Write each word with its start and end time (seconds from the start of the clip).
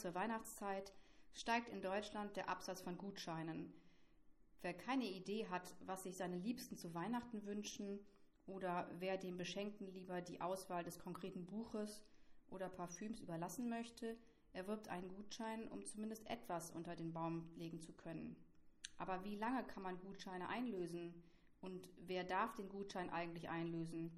zur 0.00 0.14
Weihnachtszeit 0.14 0.92
steigt 1.34 1.68
in 1.68 1.82
Deutschland 1.82 2.36
der 2.36 2.48
Absatz 2.48 2.80
von 2.80 2.96
Gutscheinen. 2.96 3.72
Wer 4.62 4.74
keine 4.74 5.04
Idee 5.04 5.46
hat, 5.48 5.74
was 5.80 6.02
sich 6.04 6.16
seine 6.16 6.36
Liebsten 6.36 6.76
zu 6.76 6.94
Weihnachten 6.94 7.44
wünschen, 7.44 8.00
oder 8.46 8.90
wer 8.98 9.16
dem 9.16 9.36
Beschenkten 9.36 9.92
lieber 9.92 10.22
die 10.22 10.40
Auswahl 10.40 10.82
des 10.82 10.98
konkreten 10.98 11.46
Buches 11.46 12.02
oder 12.48 12.68
Parfüms 12.68 13.20
überlassen 13.20 13.68
möchte, 13.68 14.16
erwirbt 14.52 14.88
einen 14.88 15.08
Gutschein, 15.08 15.68
um 15.68 15.84
zumindest 15.84 16.28
etwas 16.28 16.70
unter 16.72 16.96
den 16.96 17.12
Baum 17.12 17.48
legen 17.56 17.80
zu 17.80 17.92
können. 17.92 18.36
Aber 18.98 19.22
wie 19.24 19.36
lange 19.36 19.64
kann 19.64 19.82
man 19.82 20.00
Gutscheine 20.00 20.48
einlösen? 20.48 21.22
Und 21.60 21.88
wer 21.98 22.24
darf 22.24 22.54
den 22.54 22.68
Gutschein 22.68 23.10
eigentlich 23.10 23.48
einlösen? 23.48 24.10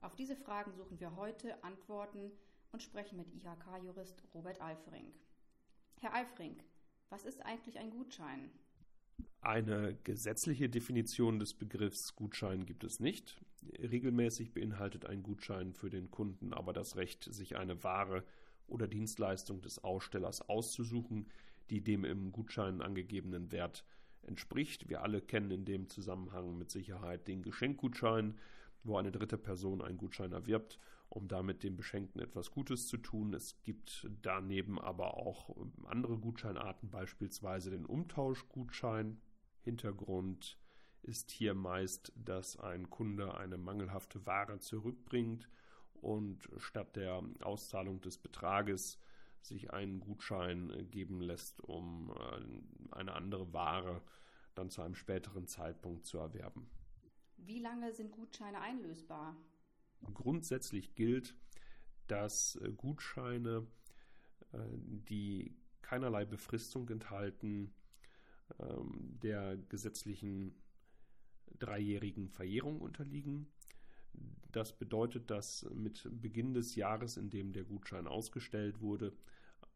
Auf 0.00 0.16
diese 0.16 0.36
Fragen 0.36 0.72
suchen 0.72 0.98
wir 0.98 1.14
heute 1.16 1.62
Antworten 1.62 2.32
und 2.72 2.82
sprechen 2.82 3.16
mit 3.16 3.28
IHK-Jurist 3.34 4.22
Robert 4.34 4.60
Alfring. 4.60 5.12
Herr 6.00 6.14
Alfring, 6.14 6.56
was 7.08 7.24
ist 7.24 7.44
eigentlich 7.44 7.78
ein 7.78 7.90
Gutschein? 7.90 8.50
Eine 9.40 9.94
gesetzliche 10.04 10.68
Definition 10.68 11.38
des 11.38 11.54
Begriffs 11.54 12.14
Gutschein 12.14 12.66
gibt 12.66 12.84
es 12.84 13.00
nicht. 13.00 13.40
Regelmäßig 13.78 14.52
beinhaltet 14.52 15.06
ein 15.06 15.22
Gutschein 15.22 15.72
für 15.72 15.90
den 15.90 16.10
Kunden 16.10 16.52
aber 16.52 16.72
das 16.72 16.96
Recht, 16.96 17.24
sich 17.24 17.56
eine 17.56 17.82
Ware 17.82 18.24
oder 18.66 18.86
Dienstleistung 18.86 19.62
des 19.62 19.82
Ausstellers 19.82 20.48
auszusuchen, 20.48 21.30
die 21.70 21.80
dem 21.80 22.04
im 22.04 22.32
Gutschein 22.32 22.82
angegebenen 22.82 23.50
Wert 23.50 23.84
entspricht. 24.22 24.88
Wir 24.88 25.02
alle 25.02 25.20
kennen 25.20 25.50
in 25.50 25.64
dem 25.64 25.88
Zusammenhang 25.88 26.58
mit 26.58 26.70
Sicherheit 26.70 27.26
den 27.28 27.42
Geschenkgutschein, 27.42 28.38
wo 28.84 28.96
eine 28.96 29.12
dritte 29.12 29.38
Person 29.38 29.82
einen 29.82 29.98
Gutschein 29.98 30.32
erwirbt, 30.32 30.78
um 31.08 31.28
damit 31.28 31.62
dem 31.62 31.76
Beschenkten 31.76 32.20
etwas 32.20 32.50
Gutes 32.50 32.86
zu 32.86 32.98
tun. 32.98 33.34
Es 33.34 33.62
gibt 33.62 34.08
daneben 34.22 34.78
aber 34.78 35.16
auch 35.16 35.56
andere 35.84 36.18
Gutscheinarten, 36.18 36.90
beispielsweise 36.90 37.70
den 37.70 37.86
Umtauschgutschein. 37.86 39.20
Hintergrund 39.60 40.58
ist 41.02 41.30
hier 41.30 41.54
meist, 41.54 42.12
dass 42.16 42.58
ein 42.58 42.90
Kunde 42.90 43.36
eine 43.36 43.56
mangelhafte 43.56 44.26
Ware 44.26 44.58
zurückbringt 44.58 45.48
und 45.94 46.48
statt 46.58 46.96
der 46.96 47.22
Auszahlung 47.40 48.00
des 48.00 48.18
Betrages 48.18 48.98
sich 49.40 49.72
einen 49.72 50.00
Gutschein 50.00 50.88
geben 50.90 51.20
lässt, 51.20 51.60
um 51.62 52.12
äh, 52.12 52.94
eine 52.94 53.14
andere 53.14 53.52
Ware 53.52 54.02
dann 54.54 54.70
zu 54.70 54.82
einem 54.82 54.94
späteren 54.94 55.46
Zeitpunkt 55.46 56.04
zu 56.04 56.18
erwerben. 56.18 56.68
Wie 57.38 57.58
lange 57.60 57.92
sind 57.92 58.12
Gutscheine 58.12 58.60
einlösbar? 58.60 59.36
Grundsätzlich 60.14 60.94
gilt, 60.94 61.34
dass 62.06 62.56
äh, 62.56 62.72
Gutscheine, 62.72 63.66
äh, 64.52 64.58
die 64.74 65.56
keinerlei 65.82 66.24
Befristung 66.24 66.88
enthalten, 66.88 67.72
ähm, 68.60 69.18
der 69.22 69.56
gesetzlichen 69.56 70.54
dreijährigen 71.58 72.28
Verjährung 72.28 72.80
unterliegen. 72.80 73.48
Das 74.52 74.76
bedeutet, 74.76 75.30
dass 75.30 75.66
mit 75.74 76.08
Beginn 76.10 76.54
des 76.54 76.74
Jahres, 76.74 77.16
in 77.16 77.30
dem 77.30 77.52
der 77.52 77.64
Gutschein 77.64 78.06
ausgestellt 78.06 78.80
wurde, 78.80 79.12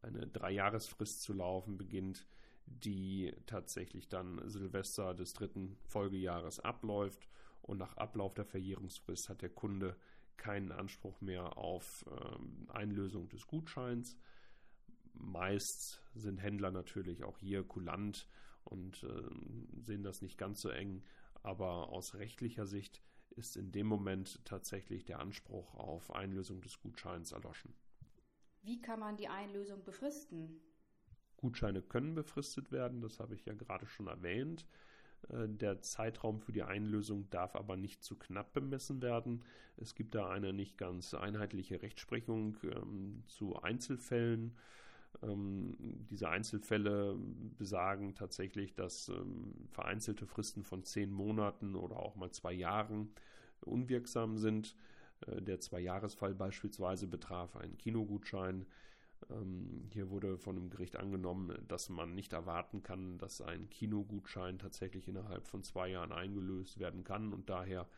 eine 0.00 0.26
Dreijahresfrist 0.26 1.22
zu 1.22 1.32
laufen 1.32 1.78
beginnt, 1.78 2.26
die 2.66 3.32
tatsächlich 3.46 4.08
dann 4.08 4.40
Silvester 4.48 5.14
des 5.14 5.34
dritten 5.34 5.76
Folgejahres 5.84 6.60
abläuft. 6.60 7.28
Und 7.62 7.78
nach 7.78 7.96
Ablauf 7.96 8.34
der 8.34 8.44
Verjährungsfrist 8.44 9.28
hat 9.28 9.42
der 9.42 9.50
Kunde 9.50 9.96
keinen 10.36 10.72
Anspruch 10.72 11.20
mehr 11.20 11.56
auf 11.56 12.04
ähm, 12.10 12.68
Einlösung 12.68 13.28
des 13.28 13.46
Gutscheins. 13.46 14.16
Meist 15.14 16.02
sind 16.14 16.38
Händler 16.38 16.70
natürlich 16.70 17.22
auch 17.24 17.38
hier 17.38 17.62
kulant 17.62 18.28
und 18.64 19.04
äh, 19.04 19.80
sehen 19.80 20.02
das 20.02 20.22
nicht 20.22 20.38
ganz 20.38 20.60
so 20.60 20.70
eng, 20.70 21.02
aber 21.42 21.90
aus 21.90 22.14
rechtlicher 22.14 22.66
Sicht 22.66 23.02
ist 23.30 23.56
in 23.56 23.72
dem 23.72 23.86
Moment 23.86 24.44
tatsächlich 24.44 25.04
der 25.04 25.20
Anspruch 25.20 25.74
auf 25.74 26.14
Einlösung 26.14 26.60
des 26.60 26.80
Gutscheins 26.80 27.32
erloschen. 27.32 27.74
Wie 28.62 28.80
kann 28.80 29.00
man 29.00 29.16
die 29.16 29.28
Einlösung 29.28 29.82
befristen? 29.84 30.60
Gutscheine 31.36 31.82
können 31.82 32.14
befristet 32.14 32.70
werden, 32.70 33.00
das 33.00 33.18
habe 33.18 33.34
ich 33.34 33.44
ja 33.44 33.54
gerade 33.54 33.86
schon 33.86 34.06
erwähnt. 34.06 34.66
Äh, 35.28 35.48
der 35.48 35.80
Zeitraum 35.80 36.40
für 36.40 36.52
die 36.52 36.62
Einlösung 36.62 37.28
darf 37.30 37.56
aber 37.56 37.76
nicht 37.76 38.02
zu 38.02 38.16
knapp 38.16 38.52
bemessen 38.52 39.02
werden. 39.02 39.44
Es 39.76 39.94
gibt 39.94 40.14
da 40.14 40.28
eine 40.28 40.52
nicht 40.52 40.78
ganz 40.78 41.14
einheitliche 41.14 41.82
Rechtsprechung 41.82 42.56
ähm, 42.64 43.22
zu 43.26 43.56
Einzelfällen. 43.62 44.56
Ähm, 45.22 45.76
diese 46.10 46.28
Einzelfälle 46.28 47.16
besagen 47.58 48.14
tatsächlich, 48.14 48.74
dass 48.74 49.08
ähm, 49.08 49.54
vereinzelte 49.70 50.26
Fristen 50.26 50.64
von 50.64 50.84
zehn 50.84 51.12
Monaten 51.12 51.74
oder 51.74 51.96
auch 51.96 52.16
mal 52.16 52.30
zwei 52.30 52.52
Jahren 52.52 53.12
unwirksam 53.60 54.38
sind. 54.38 54.76
Äh, 55.26 55.42
der 55.42 55.60
Zwei-Jahres-Fall 55.60 56.34
beispielsweise 56.34 57.06
betraf 57.06 57.56
einen 57.56 57.76
Kinogutschein. 57.78 58.66
Ähm, 59.30 59.88
hier 59.92 60.10
wurde 60.10 60.38
von 60.38 60.56
dem 60.56 60.70
Gericht 60.70 60.96
angenommen, 60.96 61.56
dass 61.68 61.88
man 61.88 62.14
nicht 62.14 62.32
erwarten 62.32 62.82
kann, 62.82 63.18
dass 63.18 63.40
ein 63.40 63.68
Kinogutschein 63.70 64.58
tatsächlich 64.58 65.08
innerhalb 65.08 65.46
von 65.46 65.62
zwei 65.62 65.88
Jahren 65.88 66.12
eingelöst 66.12 66.78
werden 66.78 67.04
kann 67.04 67.32
und 67.32 67.48
daher 67.48 67.88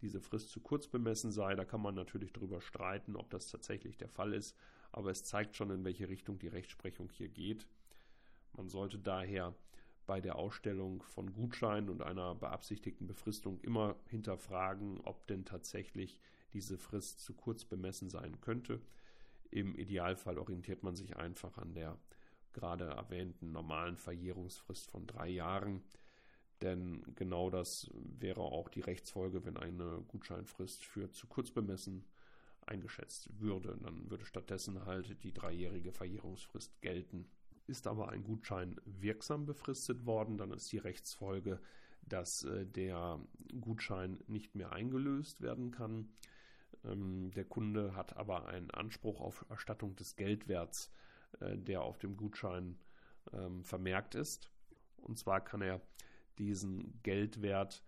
diese 0.00 0.20
Frist 0.20 0.50
zu 0.50 0.60
kurz 0.60 0.88
bemessen 0.88 1.30
sei. 1.30 1.54
Da 1.54 1.64
kann 1.64 1.80
man 1.80 1.94
natürlich 1.94 2.32
darüber 2.32 2.60
streiten, 2.60 3.16
ob 3.16 3.30
das 3.30 3.48
tatsächlich 3.48 3.96
der 3.96 4.08
Fall 4.08 4.34
ist, 4.34 4.56
aber 4.90 5.10
es 5.10 5.24
zeigt 5.24 5.56
schon, 5.56 5.70
in 5.70 5.84
welche 5.84 6.08
Richtung 6.08 6.38
die 6.38 6.48
Rechtsprechung 6.48 7.10
hier 7.10 7.28
geht. 7.28 7.66
Man 8.54 8.68
sollte 8.68 8.98
daher 8.98 9.54
bei 10.06 10.20
der 10.20 10.36
Ausstellung 10.36 11.02
von 11.04 11.32
Gutscheinen 11.32 11.88
und 11.88 12.02
einer 12.02 12.34
beabsichtigten 12.34 13.06
Befristung 13.06 13.60
immer 13.60 13.96
hinterfragen, 14.08 15.00
ob 15.04 15.26
denn 15.28 15.44
tatsächlich 15.44 16.18
diese 16.52 16.76
Frist 16.76 17.20
zu 17.20 17.32
kurz 17.34 17.64
bemessen 17.64 18.10
sein 18.10 18.40
könnte. 18.40 18.80
Im 19.52 19.74
Idealfall 19.76 20.38
orientiert 20.38 20.82
man 20.82 20.96
sich 20.96 21.16
einfach 21.16 21.58
an 21.58 21.74
der 21.74 21.98
gerade 22.54 22.84
erwähnten 22.84 23.52
normalen 23.52 23.98
Verjährungsfrist 23.98 24.90
von 24.90 25.06
drei 25.06 25.28
Jahren. 25.28 25.82
Denn 26.62 27.02
genau 27.16 27.50
das 27.50 27.90
wäre 27.92 28.40
auch 28.40 28.68
die 28.68 28.80
Rechtsfolge, 28.80 29.44
wenn 29.44 29.58
eine 29.58 30.04
Gutscheinfrist 30.08 30.84
für 30.84 31.10
zu 31.10 31.26
kurz 31.26 31.50
bemessen 31.50 32.04
eingeschätzt 32.62 33.28
würde. 33.40 33.76
Dann 33.82 34.10
würde 34.10 34.24
stattdessen 34.24 34.86
halt 34.86 35.22
die 35.22 35.34
dreijährige 35.34 35.92
Verjährungsfrist 35.92 36.80
gelten. 36.80 37.28
Ist 37.66 37.86
aber 37.86 38.08
ein 38.08 38.24
Gutschein 38.24 38.80
wirksam 38.84 39.44
befristet 39.44 40.06
worden, 40.06 40.38
dann 40.38 40.50
ist 40.50 40.72
die 40.72 40.78
Rechtsfolge, 40.78 41.60
dass 42.02 42.44
äh, 42.44 42.66
der 42.66 43.20
Gutschein 43.60 44.18
nicht 44.26 44.54
mehr 44.54 44.72
eingelöst 44.72 45.40
werden 45.42 45.70
kann. 45.70 46.08
Ähm, 46.84 47.30
der 47.32 47.44
Kunde 47.44 47.94
hat 47.94 48.16
aber 48.16 48.46
einen 48.46 48.70
Anspruch 48.70 49.20
auf 49.20 49.44
Erstattung 49.48 49.96
des 49.96 50.16
Geldwerts, 50.16 50.90
äh, 51.40 51.56
der 51.56 51.82
auf 51.82 51.98
dem 51.98 52.16
Gutschein 52.16 52.78
ähm, 53.32 53.64
vermerkt 53.64 54.14
ist. 54.14 54.50
Und 54.96 55.18
zwar 55.18 55.42
kann 55.42 55.62
er 55.62 55.80
diesen 56.38 57.00
Geldwert 57.02 57.84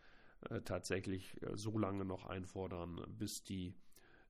äh, 0.50 0.60
tatsächlich 0.60 1.40
äh, 1.42 1.56
so 1.56 1.78
lange 1.78 2.04
noch 2.04 2.26
einfordern, 2.26 3.00
bis 3.08 3.44
die 3.44 3.74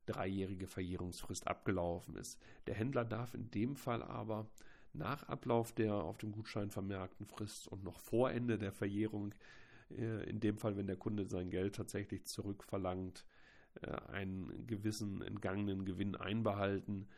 dreijährige 0.06 0.66
Verjährungsfrist 0.66 1.48
abgelaufen 1.48 2.16
ist. 2.16 2.38
Der 2.66 2.74
Händler 2.74 3.04
darf 3.04 3.34
in 3.34 3.50
dem 3.50 3.74
Fall 3.76 4.02
aber 4.02 4.46
nach 4.92 5.28
Ablauf 5.28 5.72
der 5.72 5.94
auf 5.94 6.18
dem 6.18 6.30
Gutschein 6.30 6.70
vermerkten 6.70 7.26
Frist 7.26 7.68
und 7.68 7.82
noch 7.82 7.98
vor 7.98 8.30
Ende 8.30 8.58
der 8.58 8.70
Verjährung, 8.70 9.34
in 9.88 10.40
dem 10.40 10.58
Fall, 10.58 10.76
wenn 10.76 10.86
der 10.86 10.96
Kunde 10.96 11.26
sein 11.26 11.50
Geld 11.50 11.74
tatsächlich 11.74 12.26
zurückverlangt, 12.26 13.24
äh, 13.24 13.33
einen 13.82 14.66
gewissen 14.66 15.22
entgangenen 15.22 15.84
Gewinn 15.84 16.16
einbehalten. 16.16 17.08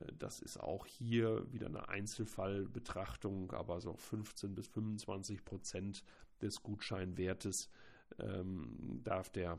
Äh, 0.00 0.12
das 0.18 0.40
ist 0.40 0.58
auch 0.58 0.86
hier 0.86 1.50
wieder 1.52 1.66
eine 1.66 1.88
Einzelfallbetrachtung, 1.88 3.52
aber 3.52 3.80
so 3.80 3.96
15 3.96 4.54
bis 4.54 4.68
25 4.68 5.44
Prozent 5.44 6.02
des 6.40 6.62
Gutscheinwertes 6.62 7.70
ähm, 8.18 9.00
darf 9.04 9.30
der 9.30 9.58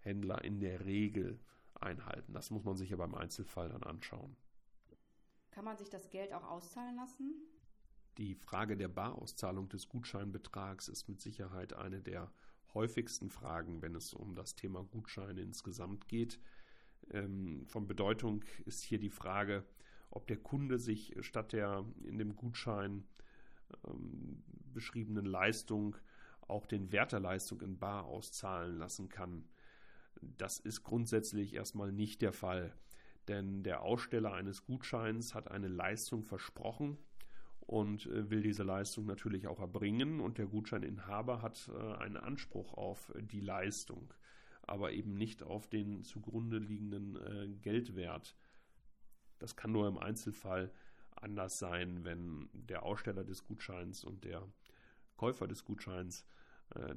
Händler 0.00 0.44
in 0.44 0.60
der 0.60 0.84
Regel 0.84 1.40
einhalten. 1.74 2.32
Das 2.32 2.50
muss 2.50 2.64
man 2.64 2.76
sich 2.76 2.92
aber 2.92 3.04
im 3.04 3.14
Einzelfall 3.14 3.68
dann 3.68 3.82
anschauen. 3.82 4.36
Kann 5.50 5.64
man 5.64 5.76
sich 5.76 5.88
das 5.88 6.10
Geld 6.10 6.32
auch 6.32 6.44
auszahlen 6.44 6.96
lassen? 6.96 7.34
Die 8.18 8.34
Frage 8.34 8.76
der 8.76 8.88
Barauszahlung 8.88 9.68
des 9.68 9.88
Gutscheinbetrags 9.88 10.88
ist 10.88 11.08
mit 11.08 11.20
Sicherheit 11.20 11.74
eine 11.74 12.00
der 12.00 12.30
häufigsten 12.76 13.30
Fragen, 13.30 13.82
wenn 13.82 13.96
es 13.96 14.14
um 14.14 14.36
das 14.36 14.54
Thema 14.54 14.84
Gutscheine 14.84 15.40
insgesamt 15.40 16.06
geht. 16.06 16.38
Ähm, 17.10 17.64
von 17.66 17.86
Bedeutung 17.86 18.44
ist 18.66 18.84
hier 18.84 18.98
die 18.98 19.10
Frage, 19.10 19.64
ob 20.10 20.26
der 20.26 20.36
Kunde 20.36 20.78
sich 20.78 21.16
statt 21.20 21.52
der 21.52 21.84
in 22.04 22.18
dem 22.18 22.36
Gutschein 22.36 23.04
ähm, 23.88 24.44
beschriebenen 24.72 25.24
Leistung 25.24 25.96
auch 26.48 26.66
den 26.66 26.92
Wert 26.92 27.12
der 27.12 27.20
Leistung 27.20 27.60
in 27.62 27.78
Bar 27.78 28.04
auszahlen 28.04 28.76
lassen 28.76 29.08
kann. 29.08 29.48
Das 30.20 30.60
ist 30.60 30.84
grundsätzlich 30.84 31.54
erstmal 31.54 31.92
nicht 31.92 32.22
der 32.22 32.32
Fall, 32.32 32.72
denn 33.26 33.62
der 33.62 33.82
Aussteller 33.82 34.32
eines 34.32 34.64
Gutscheins 34.64 35.34
hat 35.34 35.50
eine 35.50 35.68
Leistung 35.68 36.22
versprochen, 36.22 36.98
und 37.66 38.06
äh, 38.06 38.30
will 38.30 38.42
diese 38.42 38.62
Leistung 38.62 39.06
natürlich 39.06 39.46
auch 39.48 39.58
erbringen 39.60 40.20
und 40.20 40.38
der 40.38 40.46
Gutscheininhaber 40.46 41.42
hat 41.42 41.68
äh, 41.74 41.94
einen 41.96 42.16
Anspruch 42.16 42.74
auf 42.74 43.12
die 43.18 43.40
Leistung, 43.40 44.12
aber 44.62 44.92
eben 44.92 45.14
nicht 45.14 45.42
auf 45.42 45.68
den 45.68 46.04
zugrunde 46.04 46.58
liegenden 46.58 47.16
äh, 47.16 47.48
Geldwert. 47.60 48.36
Das 49.38 49.56
kann 49.56 49.72
nur 49.72 49.88
im 49.88 49.98
Einzelfall 49.98 50.72
anders 51.16 51.58
sein, 51.58 52.04
wenn 52.04 52.48
der 52.52 52.84
Aussteller 52.84 53.24
des 53.24 53.44
Gutscheins 53.44 54.04
und 54.04 54.24
der 54.24 54.46
Käufer 55.16 55.46
des 55.46 55.64
Gutscheins 55.64 56.26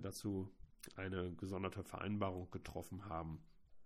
dazu 0.02 0.50
eine 0.96 1.34
gesonderte 1.36 1.84
Vereinbarung 1.84 2.50
getroffen 2.52 3.06
haben. 3.06 3.42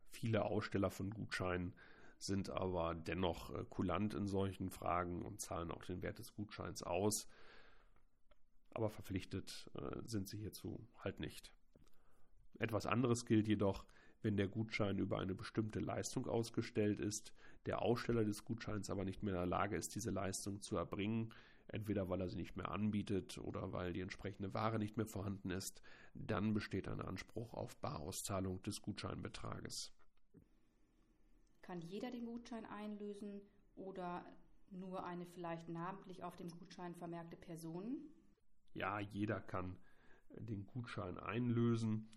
Viele 0.10 0.46
Aussteller 0.46 0.90
von 0.90 1.12
Gutscheinen 1.12 1.74
sind 2.26 2.50
aber 2.50 2.96
dennoch 2.96 3.54
äh, 3.54 3.66
kulant 3.70 4.14
in 4.14 4.28
solchen 4.28 4.70
Fragen 4.70 5.22
und 5.22 5.42
zahlen 5.42 5.72
auch 5.72 5.84
den 5.84 6.02
Wert 6.02 6.20
des 6.20 6.34
Gutscheins 6.34 6.84
aus. 6.84 7.28
Aber 8.72 8.90
verpflichtet 8.90 9.70
äh, 9.76 10.02
sind 10.06 10.28
sie 10.28 10.38
hierzu 10.38 10.88
halt 11.00 11.20
nicht. 11.20 11.52
Etwas 12.60 12.86
anderes 12.86 13.26
gilt 13.26 13.48
jedoch, 13.48 13.86
wenn 14.22 14.38
der 14.38 14.48
Gutschein 14.48 14.98
über 15.00 15.20
eine 15.20 15.36
bestimmte 15.36 15.80
Leistung 15.80 16.28
ausgestellt 16.28 17.00
ist, 17.00 17.34
der 17.66 17.82
Aussteller 17.82 18.24
des 18.24 18.46
Gutscheins 18.46 18.90
aber 18.90 19.06
nicht 19.06 19.22
mehr 19.22 19.34
in 19.34 19.40
der 19.40 19.46
Lage 19.46 19.76
ist, 19.76 19.96
diese 19.96 20.12
Leistung 20.12 20.62
zu 20.62 20.78
erbringen, 20.78 21.34
entweder 21.68 22.10
weil 22.10 22.22
er 22.22 22.30
sie 22.30 22.38
nicht 22.38 22.56
mehr 22.56 22.72
anbietet 22.72 23.38
oder 23.38 23.74
weil 23.74 23.94
die 23.94 24.02
entsprechende 24.02 24.54
Ware 24.54 24.80
nicht 24.80 24.98
mehr 24.98 25.06
vorhanden 25.06 25.50
ist, 25.50 25.82
dann 26.14 26.54
besteht 26.54 26.88
ein 26.88 27.02
Anspruch 27.02 27.54
auf 27.54 27.76
Barauszahlung 27.78 28.62
des 28.64 28.82
Gutscheinbetrages. 28.82 29.92
Kann 31.64 31.82
jeder 31.82 32.12
den 32.12 32.26
Gutschein 32.26 32.66
einlösen 32.66 33.42
oder 33.76 34.24
nur 34.70 35.06
eine 35.06 35.26
vielleicht 35.26 35.70
namentlich 35.70 36.24
auf 36.24 36.36
dem 36.36 36.50
Gutschein 36.50 36.94
vermerkte 36.94 37.38
Person? 37.38 37.98
Ja, 38.74 39.00
jeder 39.00 39.40
kann 39.40 39.78
den 40.38 40.68
Gutschein 40.68 41.18
einlösen. 41.18 42.10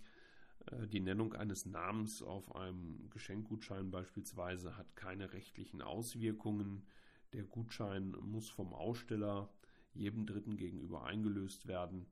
Äh, 0.66 0.88
die 0.88 1.00
Nennung 1.00 1.34
eines 1.34 1.64
Namens 1.64 2.22
auf 2.22 2.54
einem 2.54 3.08
Geschenkgutschein 3.10 3.90
beispielsweise 3.90 4.76
hat 4.76 4.96
keine 4.96 5.32
rechtlichen 5.32 5.80
Auswirkungen. 5.80 6.86
Der 7.32 7.44
Gutschein 7.44 8.16
muss 8.20 8.48
vom 8.48 8.74
Aussteller 8.74 9.48
jedem 9.92 10.26
Dritten 10.26 10.56
gegenüber 10.56 11.04
eingelöst 11.04 11.66
werden. 11.66 12.06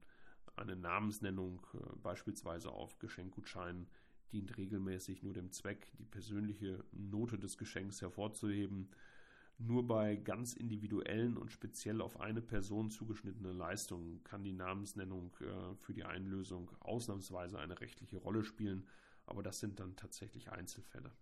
Eine 0.57 0.77
Namensnennung 0.77 1.67
äh, 1.75 1.97
beispielsweise 1.97 2.71
auf 2.71 2.99
Geschenkgutscheinen 2.99 3.89
dient 4.35 4.57
regelmäßig 4.57 5.23
nur 5.23 5.33
dem 5.33 5.51
Zweck, 5.53 5.93
die 5.99 6.05
persönliche 6.05 6.85
Note 6.93 7.39
des 7.39 7.57
Geschenks 7.57 8.03
hervorzuheben. 8.03 8.89
Nur 9.59 9.87
bei 9.87 10.17
ganz 10.17 10.55
individuellen 10.55 11.37
und 11.37 11.53
speziell 11.53 12.01
auf 12.01 12.21
eine 12.21 12.43
Person 12.43 12.91
zugeschnittenen 12.91 13.57
Leistungen 13.57 14.23
kann 14.25 14.43
die 14.43 14.53
Namensnennung 14.53 15.31
äh, 15.41 15.77
für 15.77 15.95
die 15.95 16.05
Einlösung 16.05 16.71
ausnahmsweise 16.81 17.61
eine 17.61 17.81
rechtliche 17.81 18.19
Rolle 18.19 18.43
spielen, 18.43 18.87
aber 19.27 19.45
das 19.45 19.61
sind 19.61 19.79
dann 19.79 19.95
tatsächlich 19.95 20.51
Einzelfälle. 20.51 21.13